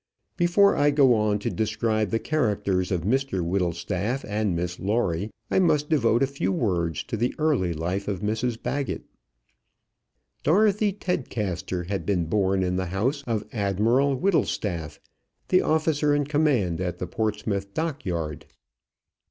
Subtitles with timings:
[0.35, 5.59] Before I go on to describe the characters of Mr Whittlestaff and Miss Lawrie, I
[5.59, 9.03] must devote a few words to the early life of Mrs Baggett.
[10.41, 14.99] Dorothy Tedcaster had been born in the house of Admiral Whittlestaff,
[15.49, 18.47] the officer in command at the Portsmouth dockyard.